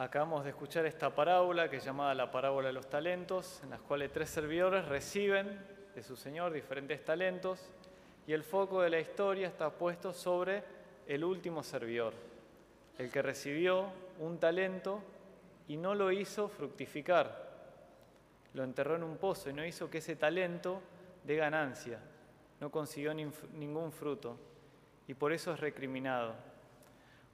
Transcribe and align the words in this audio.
Acabamos 0.00 0.44
de 0.44 0.50
escuchar 0.50 0.86
esta 0.86 1.12
parábola 1.12 1.68
que 1.68 1.78
es 1.78 1.84
llamada 1.84 2.14
la 2.14 2.30
parábola 2.30 2.68
de 2.68 2.72
los 2.72 2.88
talentos, 2.88 3.60
en 3.64 3.70
las 3.70 3.80
cuales 3.80 4.12
tres 4.12 4.30
servidores 4.30 4.86
reciben 4.86 5.60
de 5.92 6.04
su 6.04 6.14
Señor 6.14 6.52
diferentes 6.52 7.04
talentos 7.04 7.68
y 8.24 8.32
el 8.32 8.44
foco 8.44 8.80
de 8.80 8.90
la 8.90 9.00
historia 9.00 9.48
está 9.48 9.70
puesto 9.70 10.12
sobre 10.12 10.62
el 11.08 11.24
último 11.24 11.64
servidor, 11.64 12.14
el 12.96 13.10
que 13.10 13.22
recibió 13.22 13.86
un 14.20 14.38
talento 14.38 15.02
y 15.66 15.76
no 15.76 15.96
lo 15.96 16.12
hizo 16.12 16.48
fructificar, 16.48 17.48
lo 18.54 18.62
enterró 18.62 18.94
en 18.94 19.02
un 19.02 19.16
pozo 19.16 19.50
y 19.50 19.52
no 19.52 19.66
hizo 19.66 19.90
que 19.90 19.98
ese 19.98 20.14
talento 20.14 20.80
dé 21.24 21.34
ganancia, 21.34 21.98
no 22.60 22.70
consiguió 22.70 23.12
ningún 23.14 23.90
fruto 23.90 24.38
y 25.08 25.14
por 25.14 25.32
eso 25.32 25.52
es 25.54 25.58
recriminado. 25.58 26.47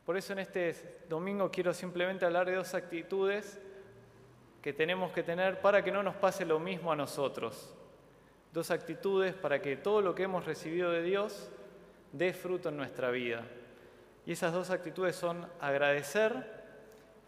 Por 0.05 0.17
eso 0.17 0.35
en 0.35 0.41
este 0.41 1.05
domingo 1.09 1.51
quiero 1.51 1.73
simplemente 1.73 2.27
hablar 2.27 2.47
de 2.47 2.57
dos 2.57 2.75
actitudes 2.75 3.59
que 4.61 4.73
tenemos 4.73 5.13
que 5.13 5.23
tener 5.23 5.61
para 5.61 5.83
que 5.83 5.93
no 5.93 6.03
nos 6.03 6.15
pase 6.17 6.45
lo 6.45 6.59
mismo 6.59 6.93
a 6.93 6.97
nosotros. 6.97 7.75
Dos 8.53 8.71
actitudes 8.71 9.35
para 9.35 9.61
que 9.61 9.77
todo 9.77 10.03
lo 10.03 10.15
que 10.15 10.25
hemos 10.25 10.45
recibido 10.45 10.91
de 10.91 11.03
Dios 11.03 11.51
dé 12.13 12.33
fruto 12.33 12.69
en 12.69 12.77
nuestra 12.77 13.11
vida. 13.11 13.43
Y 14.27 14.33
esas 14.33 14.53
dos 14.53 14.71
actitudes 14.71 15.17
son 15.17 15.47
agradecer 15.61 16.65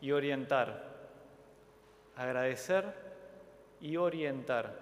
y 0.01 0.13
orientar. 0.13 0.97
Agradecer 2.17 2.85
y 3.81 3.97
orientar. 3.97 4.73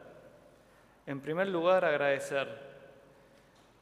En 1.07 1.21
primer 1.21 1.49
lugar, 1.49 1.85
agradecer. 1.85 2.74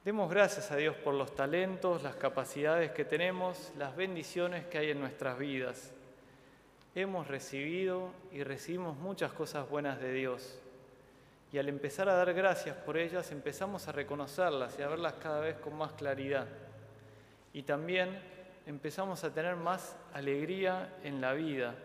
Demos 0.05 0.29
gracias 0.29 0.73
a 0.73 0.77
Dios 0.77 0.97
por 0.97 1.15
los 1.15 1.33
talentos, 1.33 2.03
las 2.03 2.17
capacidades 2.17 2.91
que 2.91 3.05
tenemos, 3.05 3.73
las 3.79 3.95
bendiciones 3.95 4.67
que 4.67 4.79
hay 4.79 4.91
en 4.91 4.99
nuestras 4.99 5.39
vidas. 5.39 5.93
Hemos 6.97 7.29
recibido 7.29 8.11
y 8.33 8.43
recibimos 8.43 8.97
muchas 8.99 9.33
cosas 9.33 9.71
buenas 9.71 10.01
de 10.01 10.13
Dios. 10.13 10.59
Y 11.53 11.59
al 11.59 11.69
empezar 11.69 12.09
a 12.09 12.15
dar 12.15 12.35
gracias 12.35 12.75
por 12.79 12.97
ellas, 12.97 13.31
empezamos 13.31 13.87
a 13.87 13.93
reconocerlas 13.93 14.77
y 14.77 14.83
a 14.83 14.89
verlas 14.89 15.15
cada 15.23 15.39
vez 15.39 15.55
con 15.59 15.77
más 15.77 15.93
claridad. 15.93 16.49
Y 17.53 17.63
también 17.63 18.21
empezamos 18.67 19.23
a 19.23 19.33
tener 19.33 19.55
más 19.55 19.97
alegría 20.13 20.97
en 21.05 21.21
la 21.21 21.33
vida. 21.33 21.77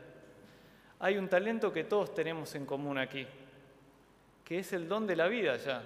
Hay 0.99 1.19
un 1.19 1.29
talento 1.29 1.71
que 1.71 1.83
todos 1.83 2.15
tenemos 2.15 2.55
en 2.55 2.65
común 2.65 2.97
aquí, 2.97 3.27
que 4.43 4.57
es 4.57 4.73
el 4.73 4.87
don 4.87 5.05
de 5.05 5.15
la 5.15 5.27
vida 5.27 5.55
ya. 5.57 5.83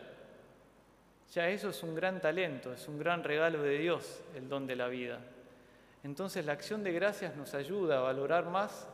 Ya 1.32 1.48
eso 1.48 1.70
es 1.70 1.82
un 1.82 1.96
gran 1.96 2.20
talento, 2.20 2.74
es 2.74 2.90
un 2.90 3.00
gran 3.00 3.24
regalo 3.24 3.64
de 3.64 3.78
Dios, 3.78 4.22
el 4.36 4.50
don 4.50 4.68
de 4.68 4.76
la 4.76 4.90
vida. 4.90 5.20
Entonces 6.04 6.46
la 6.46 6.52
acción 6.52 6.84
de 6.84 6.92
gracias 6.92 7.38
nos 7.38 7.54
ayuda 7.54 8.00
a 8.00 8.02
valorar 8.02 8.48
más 8.48 8.86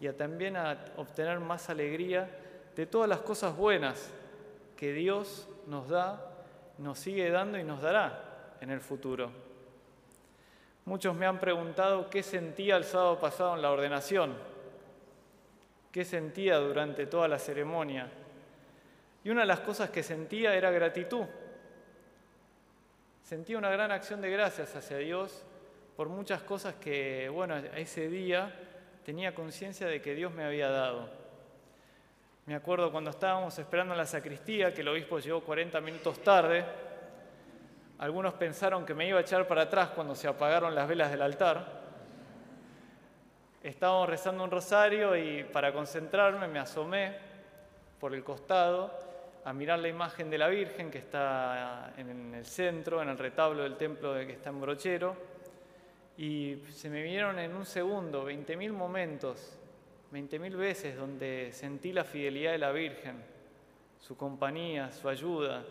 y 0.00 0.08
a 0.08 0.16
también 0.16 0.56
a 0.56 0.76
obtener 0.96 1.38
más 1.38 1.70
alegría 1.70 2.28
de 2.74 2.86
todas 2.86 3.08
las 3.08 3.20
cosas 3.20 3.56
buenas 3.56 4.10
que 4.76 4.92
Dios 4.92 5.48
nos 5.68 5.88
da, 5.88 6.32
nos 6.78 6.98
sigue 6.98 7.30
dando 7.30 7.58
y 7.58 7.64
nos 7.64 7.80
dará 7.80 8.56
en 8.60 8.70
el 8.70 8.80
futuro. 8.80 9.30
Muchos 10.86 11.14
me 11.14 11.26
han 11.26 11.38
preguntado 11.38 12.10
qué 12.10 12.24
sentía 12.24 12.76
el 12.76 12.84
sábado 12.84 13.20
pasado 13.20 13.54
en 13.54 13.62
la 13.62 13.70
ordenación, 13.70 14.34
qué 15.92 16.04
sentía 16.04 16.56
durante 16.56 17.06
toda 17.06 17.28
la 17.28 17.38
ceremonia. 17.38 18.10
Y 19.22 19.30
una 19.30 19.42
de 19.42 19.46
las 19.46 19.60
cosas 19.60 19.90
que 19.90 20.02
sentía 20.02 20.56
era 20.56 20.72
gratitud 20.72 21.24
sentía 23.24 23.56
una 23.56 23.70
gran 23.70 23.90
acción 23.90 24.20
de 24.20 24.30
gracias 24.30 24.76
hacia 24.76 24.98
Dios 24.98 25.44
por 25.96 26.10
muchas 26.10 26.42
cosas 26.42 26.74
que, 26.74 27.30
bueno, 27.30 27.56
ese 27.56 28.08
día 28.08 28.54
tenía 29.02 29.34
conciencia 29.34 29.86
de 29.86 30.02
que 30.02 30.14
Dios 30.14 30.32
me 30.34 30.44
había 30.44 30.68
dado. 30.68 31.08
Me 32.44 32.54
acuerdo 32.54 32.92
cuando 32.92 33.10
estábamos 33.10 33.58
esperando 33.58 33.94
en 33.94 33.98
la 33.98 34.04
sacristía, 34.04 34.74
que 34.74 34.82
el 34.82 34.88
obispo 34.88 35.18
llegó 35.18 35.40
40 35.42 35.80
minutos 35.80 36.22
tarde, 36.22 36.64
algunos 37.98 38.34
pensaron 38.34 38.84
que 38.84 38.92
me 38.92 39.08
iba 39.08 39.18
a 39.18 39.22
echar 39.22 39.48
para 39.48 39.62
atrás 39.62 39.90
cuando 39.94 40.14
se 40.14 40.28
apagaron 40.28 40.74
las 40.74 40.86
velas 40.86 41.10
del 41.10 41.22
altar. 41.22 41.80
Estábamos 43.62 44.06
rezando 44.10 44.44
un 44.44 44.50
rosario 44.50 45.16
y 45.16 45.44
para 45.44 45.72
concentrarme 45.72 46.46
me 46.46 46.58
asomé 46.58 47.16
por 47.98 48.12
el 48.12 48.22
costado 48.22 49.13
a 49.44 49.52
mirar 49.52 49.78
la 49.78 49.88
imagen 49.88 50.30
de 50.30 50.38
la 50.38 50.48
Virgen 50.48 50.90
que 50.90 50.98
está 50.98 51.92
en 51.98 52.34
el 52.34 52.46
centro, 52.46 53.02
en 53.02 53.10
el 53.10 53.18
retablo 53.18 53.62
del 53.62 53.76
templo 53.76 54.14
que 54.14 54.32
está 54.32 54.48
en 54.48 54.60
Brochero, 54.60 55.16
y 56.16 56.62
se 56.70 56.88
me 56.88 57.02
vinieron 57.02 57.38
en 57.38 57.54
un 57.54 57.66
segundo 57.66 58.28
20.000 58.28 58.72
momentos, 58.72 59.58
20.000 60.12 60.56
veces 60.56 60.96
donde 60.96 61.50
sentí 61.52 61.92
la 61.92 62.04
fidelidad 62.04 62.52
de 62.52 62.58
la 62.58 62.72
Virgen, 62.72 63.22
su 63.98 64.16
compañía, 64.16 64.90
su 64.92 65.08
ayuda, 65.10 65.62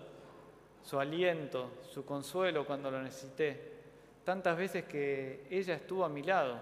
su 0.84 1.00
aliento, 1.00 1.72
su 1.90 2.06
consuelo 2.06 2.66
cuando 2.66 2.92
lo 2.92 3.02
necesité. 3.02 3.74
Tantas 4.24 4.56
veces 4.56 4.84
que 4.84 5.48
ella 5.50 5.76
estuvo 5.76 6.06
a 6.06 6.10
mi 6.10 6.22
lado. 6.22 6.60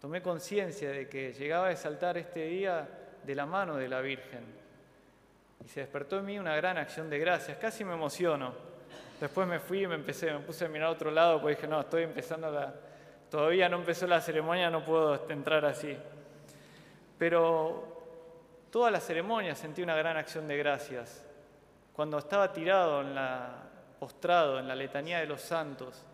Tomé 0.00 0.20
conciencia 0.20 0.90
de 0.90 1.08
que 1.08 1.32
llegaba 1.32 1.68
a 1.68 1.76
saltar 1.76 2.18
este 2.18 2.46
día 2.46 2.88
de 3.22 3.34
la 3.34 3.46
mano 3.46 3.76
de 3.76 3.88
la 3.88 4.00
Virgen 4.00 4.61
y 5.64 5.68
se 5.68 5.80
despertó 5.80 6.18
en 6.18 6.24
mí 6.24 6.38
una 6.38 6.56
gran 6.56 6.76
acción 6.76 7.08
de 7.08 7.18
gracias, 7.18 7.56
casi 7.58 7.84
me 7.84 7.94
emociono. 7.94 8.52
Después 9.20 9.46
me 9.46 9.60
fui 9.60 9.84
y 9.84 9.86
me 9.86 9.94
empecé, 9.94 10.32
me 10.32 10.40
puse 10.40 10.64
a 10.64 10.68
mirar 10.68 10.88
a 10.88 10.90
otro 10.90 11.10
lado 11.10 11.40
porque 11.40 11.54
dije, 11.54 11.68
no, 11.68 11.80
estoy 11.80 12.02
empezando 12.02 12.50
la... 12.50 12.74
Todavía 13.30 13.68
no 13.68 13.76
empezó 13.76 14.06
la 14.06 14.20
ceremonia, 14.20 14.70
no 14.70 14.84
puedo 14.84 15.30
entrar 15.30 15.64
así. 15.64 15.96
Pero 17.16 18.66
toda 18.70 18.90
la 18.90 19.00
ceremonia 19.00 19.54
sentí 19.54 19.82
una 19.82 19.94
gran 19.94 20.16
acción 20.16 20.48
de 20.48 20.56
gracias. 20.56 21.24
Cuando 21.92 22.18
estaba 22.18 22.52
tirado 22.52 23.00
en 23.00 23.14
la, 23.14 23.62
postrado 24.00 24.58
en 24.58 24.66
la 24.66 24.74
letanía 24.74 25.20
de 25.20 25.26
los 25.26 25.40
santos, 25.40 26.04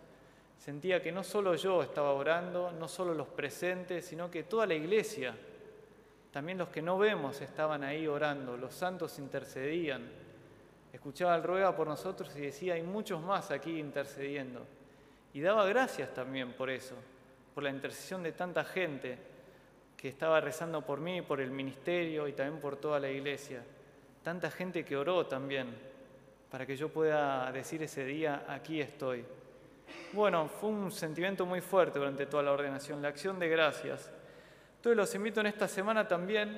sentía 0.57 1.01
que 1.01 1.11
no 1.11 1.23
solo 1.23 1.55
yo 1.55 1.81
estaba 1.81 2.13
orando, 2.13 2.71
no 2.71 2.87
solo 2.87 3.13
los 3.15 3.27
presentes, 3.27 4.05
sino 4.05 4.29
que 4.29 4.43
toda 4.43 4.67
la 4.67 4.75
iglesia 4.75 5.35
también 6.31 6.57
los 6.57 6.69
que 6.69 6.81
no 6.81 6.97
vemos 6.97 7.41
estaban 7.41 7.83
ahí 7.83 8.07
orando, 8.07 8.55
los 8.55 8.73
santos 8.73 9.17
intercedían. 9.17 10.07
Escuchaba 10.93 11.35
el 11.35 11.43
ruega 11.43 11.75
por 11.75 11.87
nosotros 11.87 12.35
y 12.35 12.41
decía, 12.41 12.75
hay 12.75 12.83
muchos 12.83 13.21
más 13.21 13.51
aquí 13.51 13.79
intercediendo. 13.79 14.65
Y 15.33 15.41
daba 15.41 15.65
gracias 15.65 16.13
también 16.13 16.53
por 16.53 16.69
eso, 16.69 16.95
por 17.53 17.63
la 17.63 17.69
intercesión 17.69 18.23
de 18.23 18.31
tanta 18.31 18.63
gente 18.63 19.17
que 19.95 20.07
estaba 20.07 20.39
rezando 20.39 20.81
por 20.81 20.99
mí, 20.99 21.21
por 21.21 21.41
el 21.41 21.51
ministerio 21.51 22.27
y 22.27 22.33
también 22.33 22.61
por 22.61 22.77
toda 22.77 22.99
la 22.99 23.09
iglesia. 23.09 23.63
Tanta 24.23 24.49
gente 24.49 24.85
que 24.85 24.95
oró 24.95 25.25
también 25.25 25.67
para 26.49 26.65
que 26.65 26.75
yo 26.75 26.89
pueda 26.89 27.51
decir 27.51 27.83
ese 27.83 28.05
día, 28.05 28.45
aquí 28.47 28.81
estoy. 28.81 29.23
Bueno, 30.13 30.47
fue 30.47 30.69
un 30.69 30.91
sentimiento 30.91 31.45
muy 31.45 31.61
fuerte 31.61 31.99
durante 31.99 32.25
toda 32.25 32.43
la 32.43 32.51
ordenación, 32.51 33.01
la 33.01 33.09
acción 33.09 33.39
de 33.39 33.49
gracias. 33.49 34.11
Entonces 34.79 34.95
los 34.95 35.13
invito 35.13 35.41
en 35.41 35.47
esta 35.47 35.67
semana 35.67 36.07
también 36.07 36.57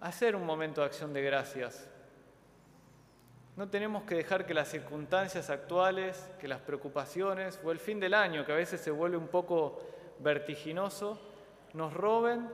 a 0.00 0.06
hacer 0.06 0.36
un 0.36 0.46
momento 0.46 0.82
de 0.82 0.86
acción 0.86 1.12
de 1.12 1.20
gracias. 1.20 1.90
No 3.56 3.68
tenemos 3.68 4.04
que 4.04 4.14
dejar 4.14 4.46
que 4.46 4.54
las 4.54 4.68
circunstancias 4.68 5.50
actuales, 5.50 6.30
que 6.38 6.46
las 6.46 6.60
preocupaciones 6.60 7.58
o 7.64 7.72
el 7.72 7.80
fin 7.80 7.98
del 7.98 8.14
año, 8.14 8.46
que 8.46 8.52
a 8.52 8.54
veces 8.54 8.80
se 8.80 8.92
vuelve 8.92 9.16
un 9.16 9.26
poco 9.26 9.80
vertiginoso, 10.20 11.20
nos 11.72 11.92
roben 11.92 12.48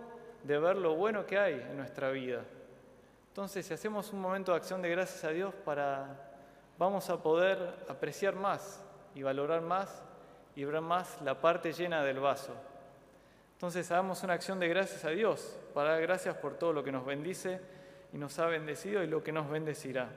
de 0.44 0.58
ver 0.58 0.76
lo 0.76 0.94
bueno 0.94 1.26
que 1.26 1.38
hay 1.38 1.54
en 1.56 1.76
nuestra 1.76 2.10
vida. 2.10 2.42
Entonces, 3.28 3.66
si 3.66 3.74
hacemos 3.74 4.14
un 4.14 4.22
momento 4.22 4.52
de 4.52 4.56
acción 4.56 4.80
de 4.80 4.88
gracias 4.88 5.24
a 5.24 5.28
Dios 5.28 5.52
para 5.62 6.30
vamos 6.78 7.10
a 7.10 7.22
poder 7.22 7.84
apreciar 7.86 8.34
más 8.34 8.82
y 9.14 9.22
valorar 9.22 9.60
más 9.60 10.02
y 10.56 10.64
ver 10.64 10.80
más 10.80 11.20
la 11.20 11.38
parte 11.38 11.74
llena 11.74 12.02
del 12.02 12.20
vaso. 12.20 12.69
Entonces 13.60 13.90
hagamos 13.90 14.22
una 14.22 14.32
acción 14.32 14.58
de 14.58 14.68
gracias 14.68 15.04
a 15.04 15.10
Dios, 15.10 15.54
para 15.74 15.90
dar 15.90 16.00
gracias 16.00 16.34
por 16.34 16.56
todo 16.56 16.72
lo 16.72 16.82
que 16.82 16.90
nos 16.90 17.04
bendice 17.04 17.60
y 18.10 18.16
nos 18.16 18.38
ha 18.38 18.46
bendecido 18.46 19.04
y 19.04 19.06
lo 19.06 19.22
que 19.22 19.32
nos 19.32 19.50
bendecirá. 19.50 20.08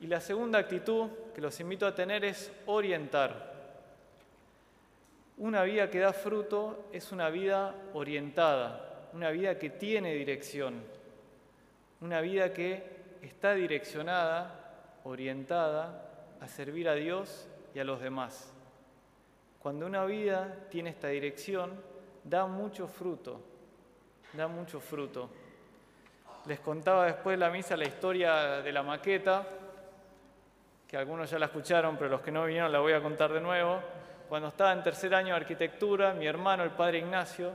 Y 0.00 0.06
la 0.06 0.22
segunda 0.22 0.58
actitud 0.58 1.10
que 1.34 1.42
los 1.42 1.60
invito 1.60 1.86
a 1.86 1.94
tener 1.94 2.24
es 2.24 2.50
orientar. 2.64 3.52
Una 5.36 5.62
vida 5.64 5.90
que 5.90 5.98
da 5.98 6.14
fruto 6.14 6.88
es 6.90 7.12
una 7.12 7.28
vida 7.28 7.74
orientada, 7.92 9.10
una 9.12 9.28
vida 9.28 9.58
que 9.58 9.68
tiene 9.68 10.14
dirección, 10.14 10.82
una 12.00 12.22
vida 12.22 12.54
que 12.54 12.82
está 13.20 13.52
direccionada, 13.52 14.98
orientada 15.04 16.02
a 16.40 16.48
servir 16.48 16.88
a 16.88 16.94
Dios 16.94 17.46
y 17.74 17.78
a 17.78 17.84
los 17.84 18.00
demás. 18.00 18.54
Cuando 19.58 19.84
una 19.84 20.06
vida 20.06 20.66
tiene 20.70 20.88
esta 20.88 21.08
dirección, 21.08 21.94
da 22.28 22.46
mucho 22.46 22.88
fruto, 22.88 23.40
da 24.32 24.48
mucho 24.48 24.80
fruto. 24.80 25.30
Les 26.46 26.58
contaba 26.60 27.06
después 27.06 27.38
de 27.38 27.44
la 27.44 27.50
misa 27.50 27.76
la 27.76 27.84
historia 27.84 28.62
de 28.62 28.72
la 28.72 28.82
maqueta, 28.82 29.46
que 30.88 30.96
algunos 30.96 31.30
ya 31.30 31.38
la 31.38 31.46
escucharon, 31.46 31.96
pero 31.96 32.10
los 32.10 32.20
que 32.20 32.32
no 32.32 32.44
vinieron 32.44 32.70
la 32.70 32.80
voy 32.80 32.92
a 32.92 33.02
contar 33.02 33.32
de 33.32 33.40
nuevo. 33.40 33.80
Cuando 34.28 34.48
estaba 34.48 34.72
en 34.72 34.82
tercer 34.82 35.14
año 35.14 35.34
de 35.34 35.40
arquitectura, 35.40 36.14
mi 36.14 36.26
hermano, 36.26 36.64
el 36.64 36.70
padre 36.70 36.98
Ignacio, 36.98 37.52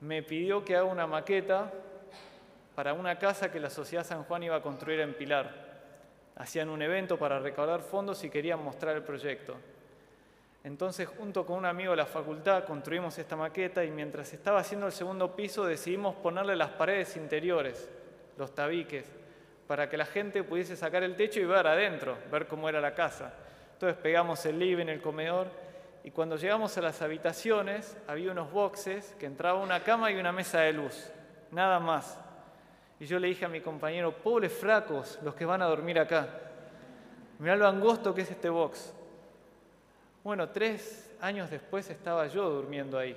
me 0.00 0.22
pidió 0.22 0.64
que 0.64 0.76
haga 0.76 0.84
una 0.84 1.06
maqueta 1.06 1.72
para 2.74 2.94
una 2.94 3.18
casa 3.18 3.50
que 3.50 3.60
la 3.60 3.70
Sociedad 3.70 4.04
San 4.04 4.24
Juan 4.24 4.42
iba 4.42 4.56
a 4.56 4.62
construir 4.62 5.00
en 5.00 5.14
Pilar. 5.14 5.68
Hacían 6.36 6.68
un 6.68 6.82
evento 6.82 7.16
para 7.16 7.38
recaudar 7.38 7.80
fondos 7.80 8.22
y 8.24 8.30
querían 8.30 8.62
mostrar 8.62 8.96
el 8.96 9.02
proyecto. 9.02 9.56
Entonces, 10.64 11.08
junto 11.08 11.46
con 11.46 11.56
un 11.56 11.66
amigo 11.66 11.92
de 11.92 11.98
la 11.98 12.06
facultad, 12.06 12.64
construimos 12.64 13.16
esta 13.18 13.36
maqueta 13.36 13.84
y 13.84 13.90
mientras 13.90 14.32
estaba 14.32 14.60
haciendo 14.60 14.86
el 14.86 14.92
segundo 14.92 15.34
piso 15.34 15.64
decidimos 15.64 16.16
ponerle 16.16 16.56
las 16.56 16.70
paredes 16.70 17.16
interiores, 17.16 17.88
los 18.36 18.54
tabiques, 18.54 19.06
para 19.66 19.88
que 19.88 19.96
la 19.96 20.06
gente 20.06 20.42
pudiese 20.42 20.76
sacar 20.76 21.02
el 21.02 21.14
techo 21.14 21.40
y 21.40 21.44
ver 21.44 21.66
adentro, 21.66 22.16
ver 22.30 22.46
cómo 22.46 22.68
era 22.68 22.80
la 22.80 22.94
casa. 22.94 23.34
Entonces 23.74 23.96
pegamos 24.02 24.44
el 24.46 24.58
living, 24.58 24.86
el 24.86 25.00
comedor 25.00 25.48
y 26.02 26.10
cuando 26.10 26.36
llegamos 26.36 26.76
a 26.78 26.80
las 26.80 27.02
habitaciones 27.02 27.96
había 28.06 28.32
unos 28.32 28.50
boxes 28.50 29.14
que 29.18 29.26
entraba 29.26 29.60
una 29.60 29.84
cama 29.84 30.10
y 30.10 30.16
una 30.16 30.32
mesa 30.32 30.60
de 30.60 30.72
luz, 30.72 31.10
nada 31.50 31.78
más. 31.78 32.18
Y 32.98 33.06
yo 33.06 33.18
le 33.18 33.28
dije 33.28 33.44
a 33.44 33.48
mi 33.48 33.60
compañero, 33.60 34.12
pobres 34.12 34.52
fracos 34.52 35.18
los 35.22 35.34
que 35.34 35.44
van 35.44 35.62
a 35.62 35.66
dormir 35.66 35.98
acá. 35.98 36.28
Mirá 37.38 37.56
lo 37.56 37.68
angosto 37.68 38.14
que 38.14 38.22
es 38.22 38.30
este 38.30 38.48
box. 38.48 38.94
Bueno, 40.24 40.48
tres 40.50 41.14
años 41.20 41.50
después 41.50 41.88
estaba 41.90 42.26
yo 42.26 42.48
durmiendo 42.50 42.98
ahí. 42.98 43.16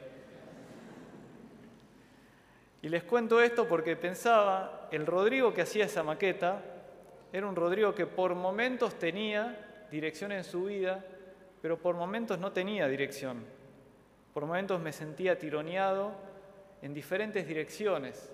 Y 2.81 2.89
les 2.89 3.03
cuento 3.03 3.41
esto 3.41 3.67
porque 3.67 3.95
pensaba, 3.95 4.87
el 4.91 5.05
Rodrigo 5.05 5.53
que 5.53 5.61
hacía 5.61 5.85
esa 5.85 6.03
maqueta 6.03 6.61
era 7.31 7.47
un 7.47 7.55
Rodrigo 7.55 7.93
que 7.93 8.07
por 8.07 8.33
momentos 8.33 8.97
tenía 8.97 9.85
dirección 9.91 10.31
en 10.31 10.43
su 10.43 10.65
vida, 10.65 11.03
pero 11.61 11.77
por 11.77 11.95
momentos 11.95 12.39
no 12.39 12.51
tenía 12.51 12.87
dirección. 12.87 13.43
Por 14.33 14.45
momentos 14.45 14.79
me 14.79 14.91
sentía 14.91 15.37
tironeado 15.37 16.13
en 16.81 16.93
diferentes 16.93 17.47
direcciones 17.47 18.31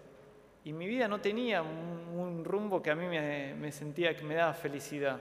y 0.63 0.73
mi 0.73 0.87
vida 0.87 1.07
no 1.07 1.19
tenía 1.19 1.61
un, 1.61 2.43
rumbo 2.45 2.81
que 2.81 2.91
a 2.91 2.95
mí 2.95 3.05
me, 3.07 3.71
sentía 3.71 4.15
que 4.15 4.23
me 4.23 4.35
daba 4.35 4.53
felicidad. 4.53 5.19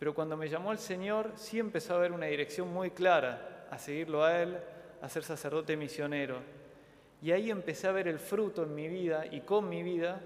Pero 0.00 0.14
cuando 0.14 0.34
me 0.34 0.48
llamó 0.48 0.72
el 0.72 0.78
Señor, 0.78 1.32
sí 1.36 1.58
empezó 1.58 1.92
a 1.92 1.96
haber 1.98 2.12
una 2.12 2.24
dirección 2.24 2.72
muy 2.72 2.90
clara, 2.90 3.66
a 3.70 3.78
seguirlo 3.78 4.24
a 4.24 4.40
Él, 4.40 4.56
a 5.02 5.08
ser 5.10 5.22
sacerdote 5.24 5.76
misionero. 5.76 6.38
Y 7.20 7.32
ahí 7.32 7.50
empecé 7.50 7.86
a 7.86 7.92
ver 7.92 8.08
el 8.08 8.18
fruto 8.18 8.62
en 8.62 8.74
mi 8.74 8.88
vida 8.88 9.26
y 9.30 9.42
con 9.42 9.68
mi 9.68 9.82
vida 9.82 10.22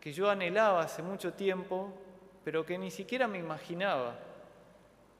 que 0.00 0.12
yo 0.12 0.30
anhelaba 0.30 0.82
hace 0.82 1.02
mucho 1.02 1.32
tiempo, 1.32 1.92
pero 2.44 2.64
que 2.64 2.78
ni 2.78 2.92
siquiera 2.92 3.26
me 3.26 3.38
imaginaba. 3.38 4.20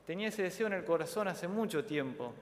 Tenía 0.06 0.28
ese 0.28 0.44
deseo 0.44 0.68
en 0.68 0.74
el 0.74 0.84
corazón 0.84 1.26
hace 1.26 1.48
mucho 1.48 1.84
tiempo. 1.84 2.32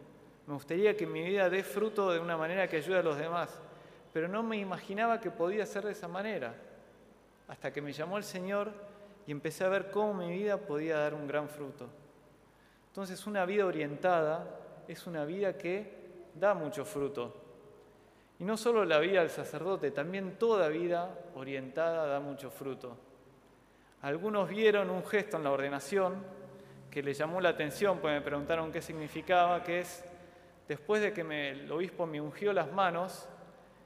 Me 0.47 0.53
gustaría 0.53 0.95
que 0.95 1.07
mi 1.07 1.23
vida 1.23 1.49
dé 1.49 1.65
fruto 1.65 2.13
de 2.13 2.21
una 2.21 2.37
manera 2.37 2.69
que 2.69 2.77
ayude 2.77 2.99
a 2.99 3.03
los 3.03 3.17
demás, 3.17 3.59
pero 4.13 4.29
no 4.29 4.43
me 4.43 4.59
imaginaba 4.59 5.23
que 5.23 5.31
podía 5.31 5.65
ser 5.65 5.85
de 5.87 5.93
esa 5.93 6.07
manera. 6.07 6.55
Hasta 7.49 7.73
que 7.73 7.81
me 7.81 7.95
llamó 7.95 8.19
el 8.19 8.25
Señor 8.25 8.90
y 9.31 9.33
empecé 9.33 9.63
a 9.63 9.69
ver 9.69 9.93
cómo 9.93 10.13
mi 10.13 10.29
vida 10.33 10.57
podía 10.57 10.99
dar 10.99 11.15
un 11.15 11.29
gran 11.29 11.49
fruto. 11.49 11.89
Entonces 12.89 13.29
una 13.29 13.47
vida 13.47 13.65
orientada 13.65 14.59
es 14.89 15.07
una 15.07 15.25
vida 15.25 15.57
que 15.57 16.27
da 16.35 16.53
mucho 16.53 16.85
fruto. 16.85 17.33
Y 18.41 18.45
no 18.45 18.57
solo 18.57 18.85
la 18.85 18.99
vida 18.99 19.21
del 19.21 19.31
sacerdote, 19.31 19.93
también 19.93 20.37
toda 20.37 20.67
vida 20.67 21.17
orientada 21.37 22.09
da 22.09 22.19
mucho 22.19 22.51
fruto. 22.51 22.97
Algunos 24.03 24.49
vieron 24.49 24.91
un 24.91 25.07
gesto 25.07 25.37
en 25.37 25.45
la 25.45 25.53
ordenación 25.53 26.25
que 26.91 27.01
les 27.01 27.17
llamó 27.17 27.41
la 27.41 27.51
atención, 27.51 28.01
pues 28.01 28.13
me 28.13 28.23
preguntaron 28.23 28.73
qué 28.73 28.83
significaba, 28.83 29.63
que 29.63 29.79
es, 29.79 30.05
después 30.67 31.03
de 31.03 31.13
que 31.13 31.21
el 31.21 31.71
obispo 31.71 32.05
me 32.05 32.21
ungió 32.21 32.53
las 32.53 32.73
manos, 32.73 33.29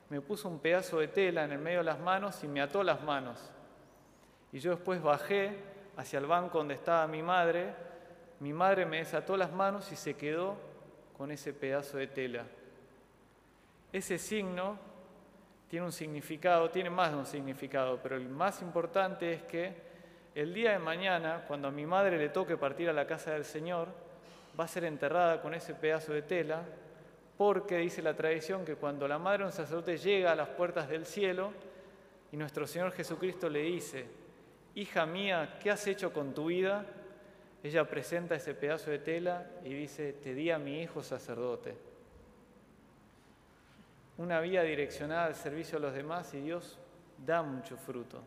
me 0.08 0.22
puso 0.22 0.48
un 0.48 0.58
pedazo 0.58 1.00
de 1.00 1.08
tela 1.08 1.44
en 1.44 1.52
el 1.52 1.58
medio 1.58 1.80
de 1.80 1.84
las 1.84 2.00
manos 2.00 2.42
y 2.42 2.48
me 2.48 2.62
ató 2.62 2.82
las 2.82 3.02
manos. 3.02 3.50
Y 4.54 4.60
yo 4.60 4.70
después 4.70 5.02
bajé 5.02 5.56
hacia 5.96 6.20
el 6.20 6.26
banco 6.26 6.58
donde 6.58 6.74
estaba 6.74 7.08
mi 7.08 7.24
madre, 7.24 7.74
mi 8.38 8.52
madre 8.52 8.86
me 8.86 8.98
desató 8.98 9.36
las 9.36 9.52
manos 9.52 9.90
y 9.90 9.96
se 9.96 10.14
quedó 10.14 10.54
con 11.18 11.32
ese 11.32 11.52
pedazo 11.52 11.96
de 11.96 12.06
tela. 12.06 12.44
Ese 13.92 14.16
signo 14.16 14.78
tiene 15.68 15.86
un 15.86 15.90
significado, 15.90 16.70
tiene 16.70 16.88
más 16.88 17.10
de 17.10 17.16
un 17.16 17.26
significado, 17.26 17.98
pero 18.00 18.14
el 18.14 18.28
más 18.28 18.62
importante 18.62 19.32
es 19.32 19.42
que 19.42 19.74
el 20.36 20.54
día 20.54 20.70
de 20.70 20.78
mañana, 20.78 21.42
cuando 21.48 21.66
a 21.66 21.72
mi 21.72 21.84
madre 21.84 22.16
le 22.16 22.28
toque 22.28 22.56
partir 22.56 22.88
a 22.88 22.92
la 22.92 23.08
casa 23.08 23.32
del 23.32 23.44
Señor, 23.44 23.88
va 24.58 24.64
a 24.64 24.68
ser 24.68 24.84
enterrada 24.84 25.42
con 25.42 25.52
ese 25.54 25.74
pedazo 25.74 26.12
de 26.12 26.22
tela, 26.22 26.62
porque 27.36 27.78
dice 27.78 28.02
la 28.02 28.14
tradición 28.14 28.64
que 28.64 28.76
cuando 28.76 29.08
la 29.08 29.18
madre 29.18 29.38
de 29.38 29.46
un 29.46 29.52
sacerdote 29.52 29.98
llega 29.98 30.30
a 30.30 30.36
las 30.36 30.50
puertas 30.50 30.88
del 30.88 31.06
cielo 31.06 31.50
y 32.30 32.36
nuestro 32.36 32.68
Señor 32.68 32.92
Jesucristo 32.92 33.48
le 33.48 33.62
dice, 33.62 34.22
hija 34.74 35.06
mía, 35.06 35.58
¿qué 35.62 35.70
has 35.70 35.86
hecho 35.86 36.12
con 36.12 36.34
tu 36.34 36.46
vida? 36.46 36.84
Ella 37.62 37.88
presenta 37.88 38.34
ese 38.34 38.54
pedazo 38.54 38.90
de 38.90 38.98
tela 38.98 39.46
y 39.64 39.72
dice, 39.72 40.12
te 40.12 40.34
di 40.34 40.50
a 40.50 40.58
mi 40.58 40.82
hijo 40.82 41.02
sacerdote. 41.02 41.76
Una 44.18 44.40
vida 44.40 44.62
direccionada 44.62 45.26
al 45.26 45.34
servicio 45.34 45.78
a 45.78 45.80
los 45.80 45.94
demás 45.94 46.32
y 46.34 46.40
Dios 46.40 46.78
da 47.24 47.42
mucho 47.42 47.76
fruto. 47.76 48.22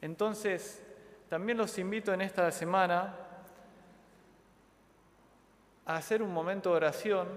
Entonces, 0.00 0.84
también 1.28 1.58
los 1.58 1.78
invito 1.78 2.12
en 2.12 2.20
esta 2.20 2.50
semana 2.50 3.16
a 5.86 5.96
hacer 5.96 6.22
un 6.22 6.32
momento 6.32 6.70
de 6.70 6.76
oración 6.76 7.28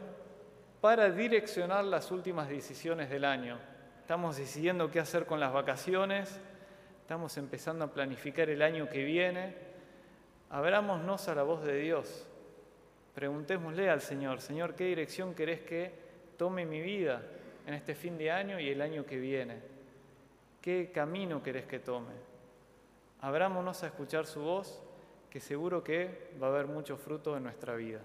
para 0.82 1.10
direccionar 1.10 1.86
las 1.86 2.12
últimas 2.12 2.50
decisiones 2.50 3.10
del 3.10 3.26
año. 3.26 3.58
Estamos 4.02 4.38
decidiendo 4.38 4.92
qué 4.92 5.00
hacer 5.00 5.26
con 5.26 5.40
las 5.40 5.54
vacaciones, 5.54 6.40
estamos 7.10 7.36
empezando 7.38 7.84
a 7.84 7.92
planificar 7.92 8.52
el 8.52 8.62
año 8.62 8.88
que 8.88 9.04
viene. 9.04 9.56
Abrámonos 10.52 11.28
a 11.28 11.34
la 11.34 11.42
voz 11.42 11.64
de 11.64 11.76
Dios. 11.80 12.28
Preguntémosle 13.16 13.90
al 13.90 14.00
Señor, 14.00 14.42
Señor, 14.42 14.76
¿qué 14.76 14.84
dirección 14.84 15.34
querés 15.34 15.62
que 15.62 15.92
tome 16.38 16.68
mi 16.68 16.82
vida 16.82 17.24
en 17.66 17.74
este 17.74 17.96
fin 17.96 18.16
de 18.16 18.30
año 18.30 18.60
y 18.60 18.70
el 18.70 18.80
año 18.80 19.08
que 19.08 19.18
viene? 19.18 19.60
¿Qué 20.62 20.92
camino 20.94 21.42
querés 21.42 21.66
que 21.66 21.80
tome? 21.80 22.14
Abrámonos 23.22 23.82
a 23.82 23.88
escuchar 23.88 24.28
su 24.28 24.42
voz, 24.42 24.80
que 25.32 25.40
seguro 25.40 25.84
que 25.84 26.30
va 26.40 26.46
a 26.46 26.50
haber 26.52 26.68
mucho 26.68 26.96
fruto 26.96 27.36
en 27.36 27.42
nuestra 27.42 27.74
vida. 27.76 28.02